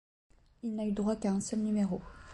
Il 0.63 0.73
n'a 0.75 0.83
eu 0.87 0.93
droit 0.93 1.15
qu'à 1.15 1.29
un 1.31 1.39
seul 1.39 1.59
numéro. 1.59 2.01